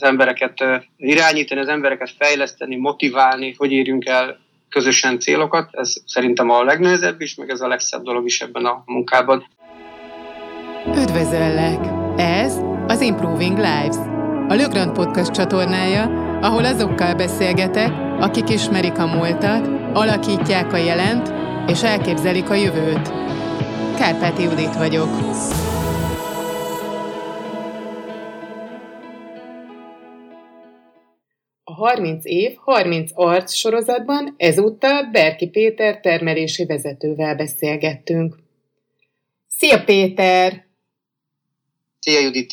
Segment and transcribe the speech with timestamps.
[0.00, 0.64] az embereket
[0.96, 4.38] irányítani, az embereket fejleszteni, motiválni, hogy érjünk el
[4.68, 5.68] közösen célokat.
[5.72, 9.46] Ez szerintem a legnehezebb is, meg ez a legszebb dolog is ebben a munkában.
[10.86, 11.80] Üdvözöllek!
[12.16, 13.96] Ez az Improving Lives,
[14.48, 16.02] a Lögrand Podcast csatornája,
[16.40, 17.90] ahol azokkal beszélgetek,
[18.20, 21.32] akik ismerik a múltat, alakítják a jelent
[21.66, 23.12] és elképzelik a jövőt.
[23.96, 25.08] Kárpáti Judit vagyok.
[31.80, 38.36] 30 év, 30 arc sorozatban ezúttal Berki Péter termelési vezetővel beszélgettünk.
[39.48, 40.64] Szia Péter!
[41.98, 42.52] Szia Judit!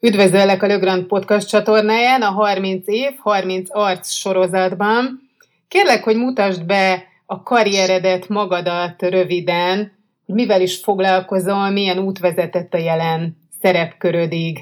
[0.00, 5.30] Üdvözöllek a Lögrand Podcast csatornáján a 30 év, 30 arc sorozatban.
[5.68, 9.92] Kérlek, hogy mutasd be a karrieredet, magadat röviden,
[10.26, 14.58] mivel is foglalkozol, milyen út vezetett a jelen szerepkörödig.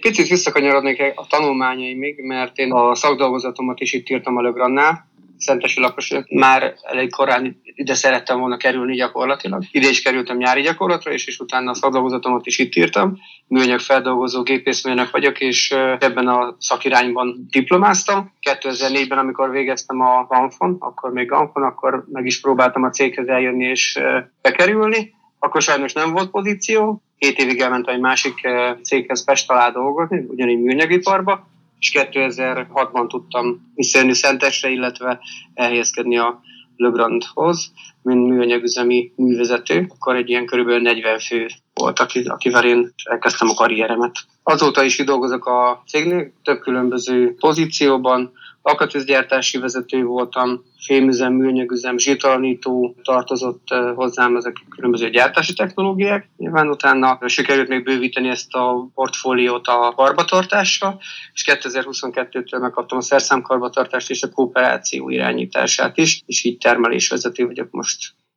[0.00, 5.08] Kicsit visszakanyarodnék a tanulmányaimig, mert én a szakdolgozatomat is itt írtam a Lögrannál,
[5.38, 9.62] szentesi lakos, már elég korán ide szerettem volna kerülni gyakorlatilag.
[9.70, 13.18] Ide is kerültem nyári gyakorlatra, és, és utána a szakdolgozatomat is itt írtam.
[13.46, 18.32] Műanyag feldolgozó gépészmérnök vagyok, és ebben a szakirányban diplomáztam.
[18.50, 23.64] 2004-ben, amikor végeztem a Ganfon, akkor még Ganfon, akkor meg is próbáltam a céghez eljönni
[23.64, 23.98] és
[24.42, 25.16] bekerülni.
[25.38, 28.48] Akkor sajnos nem volt pozíció, két évig elmentem egy másik
[28.82, 31.46] céghez Pest alá dolgozni, ugyanígy műanyagiparba,
[31.78, 35.20] és 2006-ban tudtam visszajönni Szentesre, illetve
[35.54, 36.40] elhelyezkedni a
[36.76, 39.86] Legrandhoz, mint műanyagüzemi művezető.
[39.88, 44.18] Akkor egy ilyen körülbelül 40 fő volt, akivel én elkezdtem a karrieremet.
[44.42, 48.32] Azóta is dolgozok a cégnél, több különböző pozícióban,
[48.62, 56.28] alkatűzgyártási vezető voltam, fémüzem, műanyagüzem, zsítalanító tartozott hozzám ezek a különböző gyártási technológiák.
[56.36, 60.98] Nyilván utána sikerült még bővíteni ezt a portfóliót a karbatartásra,
[61.32, 67.87] és 2022-től megkaptam a szerszámkarbatartást és a kooperáció irányítását is, és így termelésvezető vagyok most.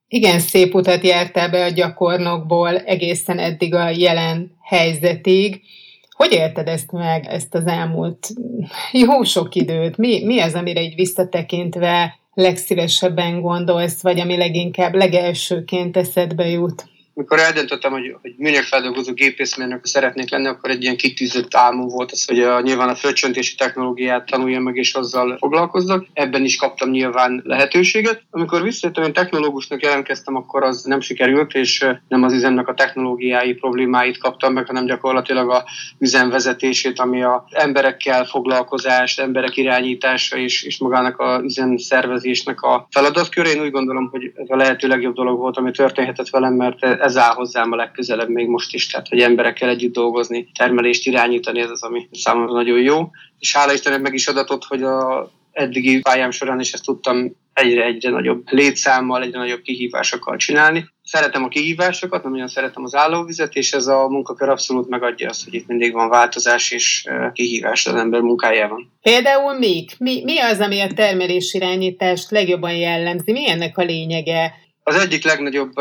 [0.07, 5.61] Igen, szép utat jártál be a gyakornokból egészen eddig a jelen helyzetig.
[6.09, 8.27] Hogy élted ezt meg, ezt az elmúlt
[9.05, 9.97] jó sok időt?
[9.97, 16.90] Mi, mi az, amire így visszatekintve legszívesebben gondolsz, vagy ami leginkább legelsőként eszedbe jut?
[17.13, 22.25] Mikor eldöntöttem, hogy, hogy műanyagfeldolgozó gépészmérnök szeretnék lenni, akkor egy ilyen kitűzött álmom volt az,
[22.25, 26.05] hogy a, nyilván a földcsöntési technológiát tanuljam meg, és azzal foglalkozzak.
[26.13, 28.23] Ebben is kaptam nyilván lehetőséget.
[28.29, 33.53] Amikor visszajöttem, hogy technológusnak jelentkeztem, akkor az nem sikerült, és nem az üzemnek a technológiái
[33.53, 35.63] problémáit kaptam meg, hanem gyakorlatilag a
[35.99, 43.45] üzemvezetését, ami a emberekkel foglalkozás, emberek irányítása és, és magának a üzem szervezésnek a feladatkör.
[43.45, 47.17] Én úgy gondolom, hogy ez a lehető legjobb dolog volt, ami történhetett velem, mert ez
[47.17, 51.69] áll hozzám a legközelebb még most is, tehát hogy emberekkel együtt dolgozni, termelést irányítani, ez
[51.69, 53.09] az, ami számomra nagyon jó.
[53.39, 58.09] És hála Istennek meg is adatott, hogy a eddigi pályám során is ezt tudtam egyre-egyre
[58.09, 60.89] nagyobb létszámmal, egyre nagyobb kihívásokkal csinálni.
[61.03, 65.53] Szeretem a kihívásokat, nagyon szeretem az állóvizet, és ez a munkakör abszolút megadja azt, hogy
[65.53, 68.91] itt mindig van változás és kihívás az ember munkájában.
[69.01, 73.31] Például még, mi, mi az, ami a termelésirányítást legjobban jellemzi?
[73.31, 74.53] Mi ennek a lényege?
[74.83, 75.71] Az egyik legnagyobb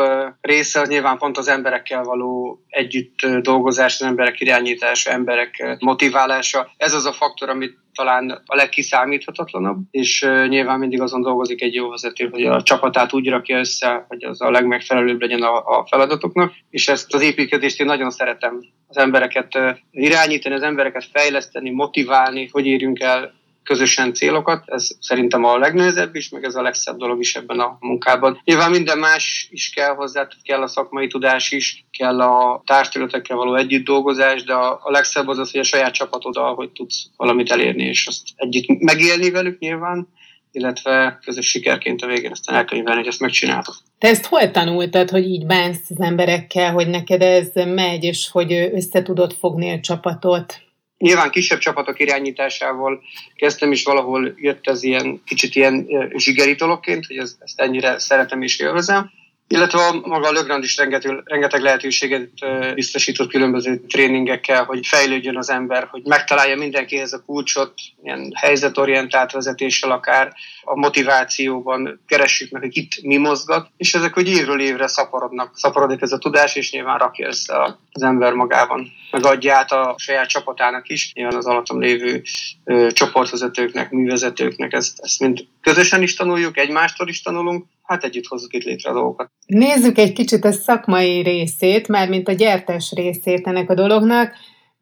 [0.41, 6.71] része az nyilván pont az emberekkel való együtt dolgozás, az emberek irányítása, emberek motiválása.
[6.77, 11.89] Ez az a faktor, amit talán a legkiszámíthatatlanabb, és nyilván mindig azon dolgozik egy jó
[11.89, 16.53] vezető, hogy a csapatát úgy rakja össze, hogy az a legmegfelelőbb legyen a, a feladatoknak,
[16.69, 18.59] és ezt az építkezést én nagyon szeretem.
[18.87, 19.59] Az embereket
[19.91, 24.63] irányítani, az embereket fejleszteni, motiválni, hogy érjünk el közösen célokat.
[24.65, 28.41] Ez szerintem a legnehezebb is, meg ez a legszebb dolog is ebben a munkában.
[28.43, 33.55] Nyilván minden más is kell hozzá, kell a szakmai tudás is, kell a társadalmatekkel való
[33.55, 37.83] együtt dolgozás, de a, legszebb az az, hogy a saját csapatod, hogy tudsz valamit elérni,
[37.83, 40.07] és azt együtt megélni velük nyilván,
[40.51, 43.75] illetve közös sikerként a végén aztán elkönyvelni, hogy ezt megcsinálod.
[43.97, 48.53] Te ezt hol tanultad, hogy így bánsz az emberekkel, hogy neked ez megy, és hogy
[48.53, 50.61] össze tudod fogni a csapatot?
[51.01, 53.01] Nyilván kisebb csapatok irányításával
[53.35, 55.87] kezdtem is valahol jött ez ilyen kicsit ilyen
[56.17, 59.11] zsigeri dologként, hogy ezt, ezt ennyire szeretem és élvezem.
[59.51, 62.29] Illetve a, maga a Lögrand is rengeteg, rengeteg lehetőséget
[62.75, 69.91] biztosított különböző tréningekkel, hogy fejlődjön az ember, hogy megtalálja mindenkihez a kulcsot, ilyen helyzetorientált vezetéssel
[69.91, 70.33] akár,
[70.63, 76.01] a motivációban keressük meg, hogy itt mi mozgat, és ezek, hogy évről évre szaporodnak, szaporodik
[76.01, 80.89] ez a tudás, és nyilván rakja össze az ember magában, megadja át a saját csapatának
[80.89, 82.21] is, nyilván az alatom lévő
[82.63, 88.53] ö, csoportvezetőknek, művezetőknek, ezt, ezt mind közösen is tanuljuk, egymástól is tanulunk, hát együtt hozzuk
[88.53, 89.31] itt létre a dolgokat.
[89.45, 94.33] Nézzük egy kicsit a szakmai részét, már mint a gyertes részét ennek a dolognak.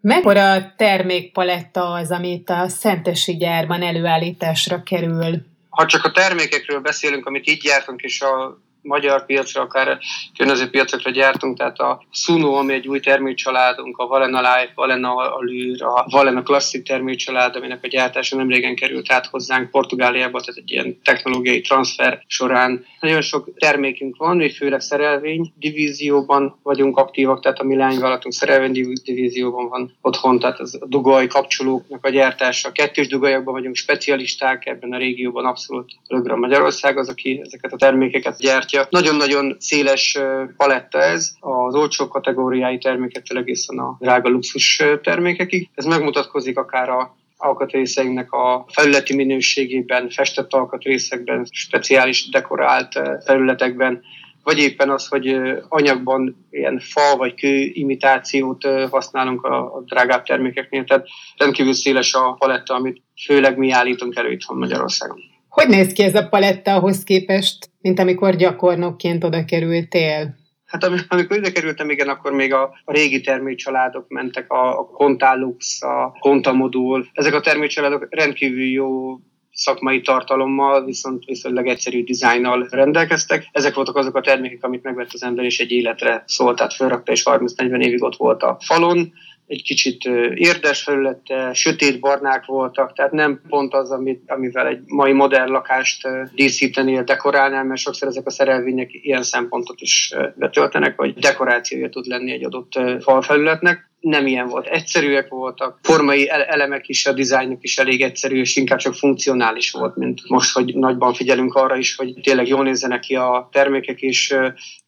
[0.02, 5.46] Mekkora termékpaletta az, amit a Szentesi gyárban előállításra kerül?
[5.70, 10.00] Ha csak a termékekről beszélünk, amit így gyártunk, és a magyar piacra, akár
[10.38, 15.86] környező piacokra gyártunk, tehát a Suno, ami egy új termékcsaládunk, a Valena Life, Valena Allure,
[15.86, 20.72] a Valena Classic termékcsalád, aminek a gyártása nem régen került át hozzánk Portugáliába, tehát egy
[20.72, 22.86] ilyen technológiai transfer során.
[23.00, 28.94] Nagyon sok termékünk van, mi főleg szerelvény divízióban vagyunk aktívak, tehát a mi lányvállalatunk szerelvény
[29.04, 32.72] divízióban van otthon, tehát az a dugaj kapcsolóknak a gyártása.
[32.72, 38.40] Kettős dugajokban vagyunk specialisták, ebben a régióban abszolút Lögra Magyarország az, aki ezeket a termékeket
[38.40, 39.00] gyárt gyártja.
[39.00, 40.18] Nagyon-nagyon széles
[40.58, 45.70] paletta ez, az olcsó kategóriái termékektől egészen a drága luxus termékekig.
[45.76, 54.02] Ez megmutatkozik akár a alkatrészeinknek a felületi minőségében, festett alkatrészekben, speciális dekorált felületekben,
[54.44, 60.84] vagy éppen az, hogy anyagban ilyen fa vagy kő imitációt használunk a drágább termékeknél.
[60.84, 61.08] Tehát
[61.38, 65.20] rendkívül széles a paletta, amit főleg mi állítunk elő itthon Magyarországon.
[65.50, 70.38] Hogy néz ki ez a paletta ahhoz képest, mint amikor gyakornokként oda kerültél?
[70.66, 75.82] Hát amikor ide kerültem, igen, akkor még a, a régi termékcsaládok mentek, a, a Contálux,
[75.82, 77.08] a Contamodul.
[77.14, 79.18] Ezek a termékcsaládok rendkívül jó
[79.52, 83.48] szakmai tartalommal, viszont viszonylag egyszerű dizájnnal rendelkeztek.
[83.52, 87.12] Ezek voltak azok a termékek, amit megvett az ember, és egy életre szólt, tehát felrakta,
[87.12, 89.14] és 30-40 évig ott volt a falon
[89.50, 95.12] egy kicsit érdes felülete, sötét barnák voltak, tehát nem pont az, amit, amivel egy mai
[95.12, 101.90] modern lakást díszítenél, dekorálnál, mert sokszor ezek a szerelvények ilyen szempontot is betöltenek, hogy dekorációja
[101.90, 104.68] tud lenni egy adott falfelületnek nem ilyen volt.
[104.68, 109.96] Egyszerűek voltak, formai elemek is, a dizájnok is elég egyszerű, és inkább csak funkcionális volt,
[109.96, 114.34] mint most, hogy nagyban figyelünk arra is, hogy tényleg jól nézzenek ki a termékek, és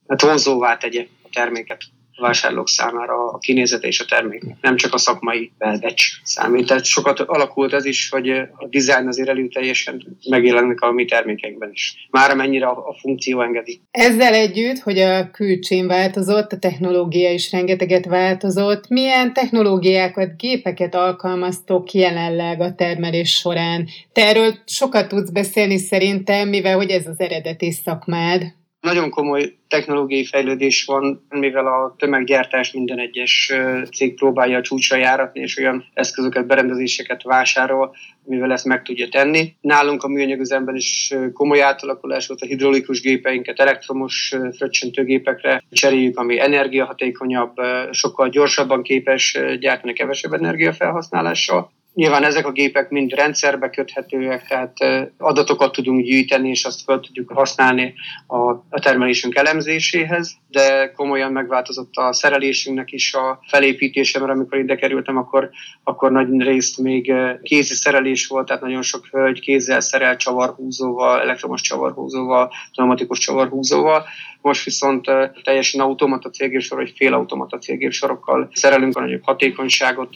[0.07, 1.81] hát vonzóvá tegye a terméket
[2.21, 6.67] vásárlók számára a kinézete és a termék, nem csak a szakmai belbecs számít.
[6.67, 12.07] Tehát sokat alakult ez is, hogy a dizájn azért előteljesen megjelenik a mi termékekben is.
[12.09, 13.81] Már amennyire a, a funkció engedi.
[13.91, 21.91] Ezzel együtt, hogy a külcsén változott, a technológia is rengeteget változott, milyen technológiákat, gépeket alkalmaztok
[21.91, 23.87] jelenleg a termelés során?
[24.13, 28.59] Te erről sokat tudsz beszélni szerintem, mivel hogy ez az eredeti szakmád.
[28.81, 33.53] Nagyon komoly technológiai fejlődés van, mivel a tömeggyártás minden egyes
[33.95, 39.55] cég próbálja a csúcsra járatni, és olyan eszközöket, berendezéseket vásárol, mivel ezt meg tudja tenni.
[39.61, 47.55] Nálunk a műanyagüzemben is komoly átalakulás volt, a hidraulikus gépeinket elektromos fröccsöntőgépekre cseréljük, ami energiahatékonyabb,
[47.91, 51.71] sokkal gyorsabban képes gyártani kevesebb energiafelhasználással.
[51.93, 54.77] Nyilván ezek a gépek mind rendszerbe köthetőek, tehát
[55.17, 57.93] adatokat tudunk gyűjteni, és azt fel tudjuk használni
[58.27, 65.17] a, termelésünk elemzéséhez, de komolyan megváltozott a szerelésünknek is a felépítése, mert amikor ide kerültem,
[65.17, 65.49] akkor,
[65.83, 71.61] akkor nagy részt még kézi szerelés volt, tehát nagyon sok hölgy kézzel szerel csavarhúzóval, elektromos
[71.61, 74.05] csavarhúzóval, pneumatikus csavarhúzóval.
[74.41, 75.05] Most viszont
[75.43, 80.09] teljesen automata cégépsor, vagy félautomata cégépsorokkal szerelünk a nagyobb hatékonyságot,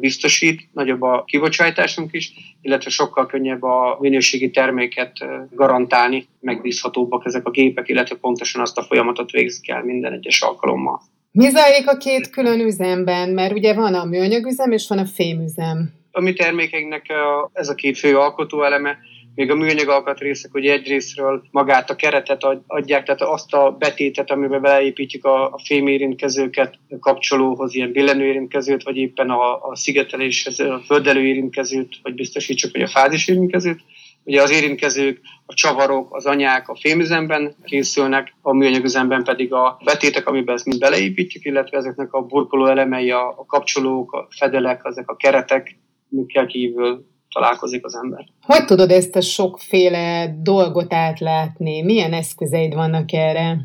[0.00, 5.12] biztosít, nagyobb a kibocsátásunk is, illetve sokkal könnyebb a minőségi terméket
[5.54, 11.00] garantálni, megbízhatóbbak ezek a gépek, illetve pontosan azt a folyamatot végzik el minden egyes alkalommal.
[11.32, 13.30] Mi zajlik a két külön üzemben?
[13.30, 15.92] Mert ugye van a műanyagüzem és van a fémüzem.
[16.10, 17.06] A mi termékeinknek
[17.52, 18.98] ez a két fő alkotóeleme,
[19.36, 24.60] még a műanyag alkatrészek ugye egyrésztről magát a keretet adják, tehát azt a betétet, amiben
[24.60, 31.98] beleépítjük a, a fémérintkezőket kapcsolóhoz, ilyen billenőérintkezőt, vagy éppen a, a szigeteléshez a földelő érintkezőt,
[32.02, 33.80] vagy biztosítsuk, hogy a fázis érintkezőt.
[34.24, 40.28] Ugye az érintkezők, a csavarok, az anyák a fémüzemben készülnek, a műanyagüzemben pedig a betétek,
[40.28, 45.10] amiben ezt mind beleépítjük, illetve ezeknek a burkoló elemei, a, a kapcsolók, a fedelek, ezek
[45.10, 45.78] a keretek,
[46.12, 48.24] amikkel kívül találkozik az ember.
[48.42, 51.82] Hogy tudod ezt a sokféle dolgot átlátni?
[51.82, 53.56] Milyen eszközeid vannak erre?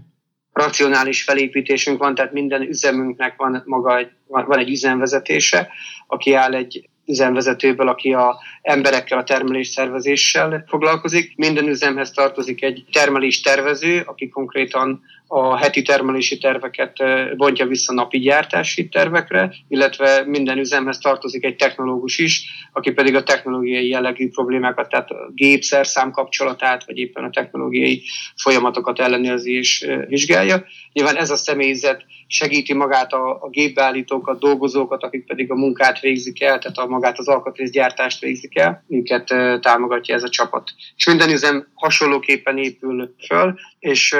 [0.53, 5.69] Racionális felépítésünk van, tehát minden üzemünknek van maga egy, van egy üzemvezetése,
[6.07, 11.33] aki áll egy üzemvezetőből, aki a emberekkel, a termelés szervezéssel foglalkozik.
[11.35, 15.01] Minden üzemhez tartozik egy termelés tervező, aki konkrétan
[15.33, 16.97] a heti termelési terveket
[17.37, 23.23] bontja vissza napi gyártási tervekre, illetve minden üzemhez tartozik egy technológus is, aki pedig a
[23.23, 28.03] technológiai jellegű problémákat, tehát a gépszer kapcsolatát, vagy éppen a technológiai
[28.35, 30.63] folyamatokat ellenőrzi és vizsgálja.
[30.93, 36.41] Nyilván ez a személyzet segíti magát a, a gépbeállítókat, dolgozókat, akik pedig a munkát végzik
[36.41, 40.71] el, tehát a magát az alkatrészgyártást végzik el, őket támogatja ez a csapat.
[40.95, 44.15] És minden üzem hasonlóképpen épül föl, és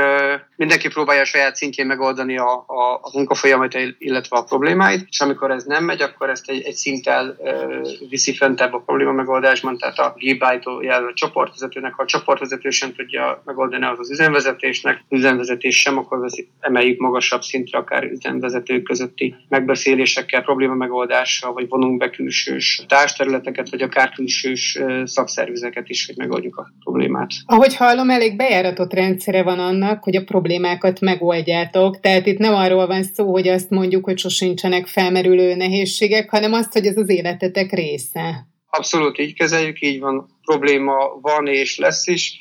[0.55, 5.51] mindenki próbálja a saját szintjén megoldani a, a, a munkafolyamat, illetve a problémáit, és amikor
[5.51, 9.99] ez nem megy, akkor ezt egy, egy szinttel uh, viszi föntebb a probléma megoldásban, tehát
[9.99, 15.79] a gibájtó jel a csoportvezetőnek, ha a csoportvezető sem tudja megoldani az az üzemvezetésnek, üzemvezetés
[15.79, 22.09] sem, akkor veszi, emeljük magasabb szintre, akár üzemvezetők közötti megbeszélésekkel, probléma megoldással, vagy vonunk be
[22.09, 27.29] külsős társterületeket, vagy akár külsős szakszervizeket is, hogy megoldjuk a problémát.
[27.45, 31.99] Ahogy hallom, elég bejáratott rendszere van annak, hogy a problémákat megoldjátok.
[31.99, 36.73] Tehát itt nem arról van szó, hogy azt mondjuk, hogy sosincsenek felmerülő nehézségek, hanem azt,
[36.73, 38.47] hogy ez az életetek része.
[38.69, 40.29] Abszolút így kezeljük, így van.
[40.45, 42.39] Probléma van és lesz is.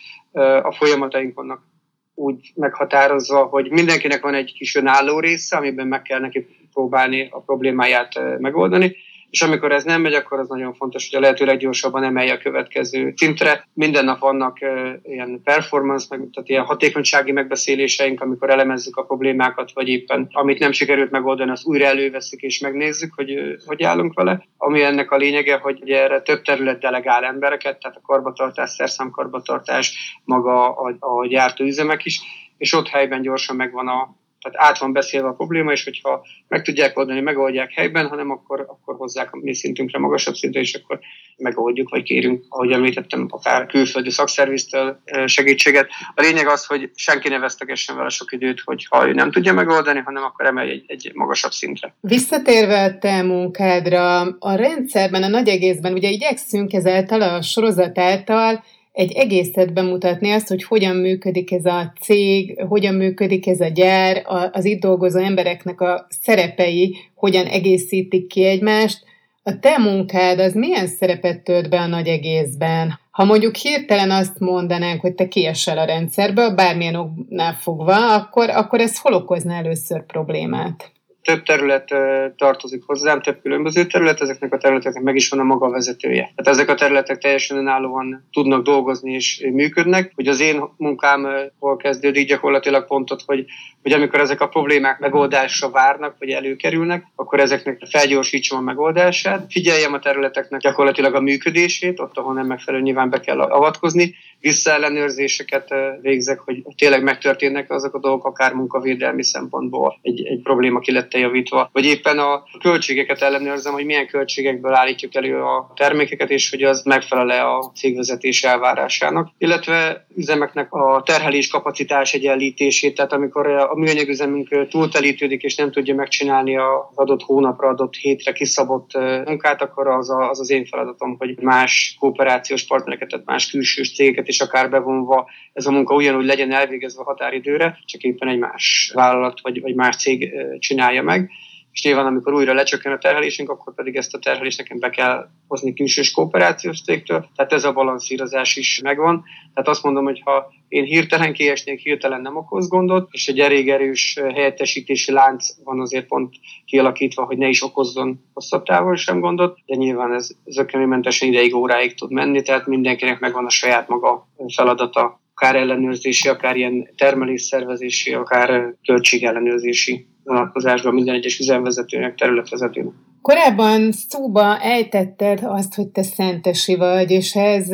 [0.63, 1.69] A folyamataink vannak
[2.15, 7.41] úgy meghatározva, hogy mindenkinek van egy kis önálló része, amiben meg kell neki próbálni a
[7.41, 8.97] problémáját megoldani,
[9.31, 12.39] és amikor ez nem megy, akkor az nagyon fontos, hogy a lehető leggyorsabban emelje a
[12.39, 13.69] következő szintre.
[13.75, 14.59] Minden nap vannak
[15.03, 20.73] ilyen performance, meg, tehát ilyen hatékonysági megbeszéléseink, amikor elemezzük a problémákat, vagy éppen amit nem
[20.73, 24.47] sikerült megoldani, azt újra előveszük és megnézzük, hogy hogy állunk vele.
[24.57, 30.19] Ami ennek a lényege, hogy ugye erre több terület delegál embereket, tehát a karbatartás, szerszámkarbatartás,
[30.25, 32.21] maga a, a gyártóüzemek is,
[32.57, 36.63] és ott helyben gyorsan megvan a, tehát át van beszélve a probléma, és hogyha meg
[36.63, 40.99] tudják oldani, megoldják helyben, hanem akkor, akkor hozzák a mi szintünkre magasabb szintre, és akkor
[41.37, 45.89] megoldjuk, vagy kérünk, ahogy említettem, akár külföldi szakszerviztől segítséget.
[46.15, 49.53] A lényeg az, hogy senki ne vesztegessen vele sok időt, hogy ha ő nem tudja
[49.53, 51.95] megoldani, hanem akkor emelj egy, egy magasabb szintre.
[52.01, 58.65] Visszatérve a te munkádra, a rendszerben, a nagy egészben, ugye igyekszünk ezáltal a sorozat által
[59.01, 64.23] egy egészet bemutatni, azt, hogy hogyan működik ez a cég, hogyan működik ez a gyár,
[64.53, 69.05] az itt dolgozó embereknek a szerepei, hogyan egészítik ki egymást.
[69.43, 72.99] A te munkád az milyen szerepet tölt be a nagy egészben?
[73.11, 78.81] Ha mondjuk hirtelen azt mondanánk, hogy te kiesel a rendszerből, bármilyen oknál fogva, akkor, akkor
[78.81, 80.93] ez hol okozna először problémát?
[81.31, 81.95] Több terület
[82.37, 86.23] tartozik hozzám, több különböző terület, ezeknek a területeknek meg is van a maga vezetője.
[86.23, 90.13] Tehát ezek a területek teljesen önállóan tudnak dolgozni és működnek.
[90.15, 91.27] Hogy az én munkám
[91.59, 93.45] hol kezdődik gyakorlatilag pontot, hogy,
[93.83, 99.93] hogy amikor ezek a problémák megoldásra várnak, vagy előkerülnek, akkor ezeknek felgyorsítsam a megoldását, figyeljem
[99.93, 106.41] a területeknek gyakorlatilag a működését, ott, ahol nem megfelelő, nyilván be kell avatkozni, visszaellenőrzéseket végzek,
[106.41, 111.71] hogy tényleg megtörténnek azok a dolgok, akár munkavédelmi szempontból egy, egy probléma ki lett javítva,
[111.73, 116.83] vagy éppen a költségeket ellenőrzem, hogy milyen költségekből állítjuk elő a termékeket, és hogy az
[116.83, 125.43] megfelele a cégvezetés elvárásának, illetve üzemeknek a terhelés kapacitás egyenlítését, tehát amikor a műanyagüzemünk túltelítődik,
[125.43, 128.91] és nem tudja megcsinálni az adott hónapra, adott hétre kiszabott
[129.25, 133.95] munkát, akkor az, a, az az én feladatom, hogy más kooperációs partnereket, tehát más külsős
[133.95, 138.91] cégeket is akár bevonva ez a munka ugyanúgy legyen elvégezve határidőre, csak éppen egy más
[138.95, 141.31] vállalat vagy, vagy más cég csinálja meg
[141.73, 145.29] és nyilván amikor újra lecsökken a terhelésünk, akkor pedig ezt a terhelést nekem be kell
[145.49, 149.25] hozni külsős kooperációs cégtől, tehát ez a balanszírozás is megvan.
[149.55, 153.69] Tehát azt mondom, hogy ha én hirtelen kiesnék, hirtelen nem okoz gondot, és egy elég
[153.71, 156.35] erős helyettesítési lánc van azért pont
[156.65, 161.95] kialakítva, hogy ne is okozzon hosszabb távol sem gondot, de nyilván ez zökkenőmentesen ideig, óráig
[161.95, 168.75] tud menni, tehát mindenkinek megvan a saját maga feladata, akár ellenőrzési, akár ilyen termelésszervezési, akár
[168.87, 172.93] költségellenőrzési vonatkozásban minden egyes üzemvezetőnek, területvezetőnek.
[173.23, 177.71] Korábban szóba ejtetted azt, hogy te szentesi vagy, és ez,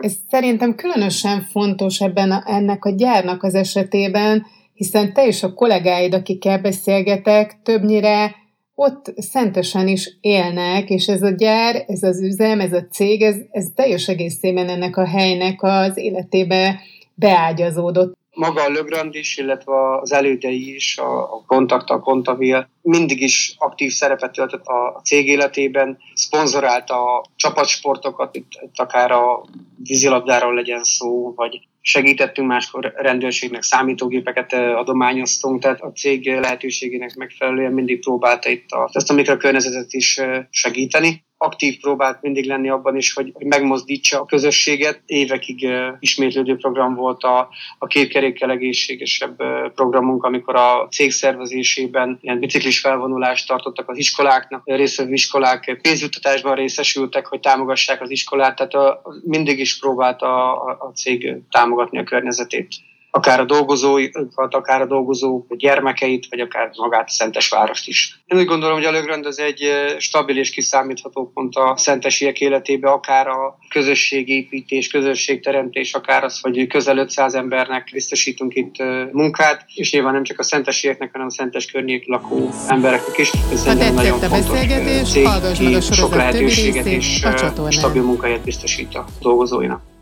[0.00, 5.54] ez szerintem különösen fontos ebben a, ennek a gyárnak az esetében, hiszen te és a
[5.54, 8.34] kollégáid, akikkel beszélgetek, többnyire
[8.74, 13.36] ott szentesen is élnek, és ez a gyár, ez az üzem, ez a cég, ez,
[13.50, 16.80] ez teljes egészében ennek a helynek az életébe
[17.14, 23.54] beágyazódott maga a Lögrand is, illetve az elődei is, a, Kontakt, a Kontavil mindig is
[23.58, 29.44] aktív szerepet töltött a cég életében, szponzorálta a csapatsportokat, itt, itt akár a
[29.76, 38.00] vízilabdáról legyen szó, vagy segítettünk máskor rendőrségnek, számítógépeket adományoztunk, tehát a cég lehetőségének megfelelően mindig
[38.00, 43.32] próbálta itt a, ezt a mikrokörnyezetet is segíteni aktív próbált mindig lenni abban is, hogy,
[43.38, 45.02] megmozdítsa a közösséget.
[45.06, 49.36] Évekig ismétlődő program volt a, a kétkerékkel egészségesebb
[49.74, 57.26] programunk, amikor a cég szervezésében ilyen biciklis felvonulást tartottak az iskoláknak, részvevő iskolák pénzjuttatásban részesültek,
[57.26, 62.04] hogy támogassák az iskolát, tehát a, mindig is próbált a, a, a cég támogatni a
[62.04, 62.68] környezetét
[63.16, 68.20] akár a dolgozóikat, akár a dolgozók gyermekeit, vagy akár magát a Szentes várost is.
[68.26, 69.62] Én úgy gondolom, hogy a Lögrend az egy
[69.98, 76.98] stabil és kiszámítható pont a szentesiek életébe, akár a közösségépítés, közösségteremtés, akár az, hogy közel
[76.98, 78.74] 500 embernek biztosítunk itt
[79.12, 83.30] munkát, és nyilván nem csak a szentesieknek, hanem a szentes környék lakó embereknek is.
[83.52, 85.24] Ez egy nagyon a beszélgetés, cég,
[85.60, 87.24] meg a sok lehetőséget és
[87.68, 89.94] stabil munkahelyet biztosít a dolgozóinak.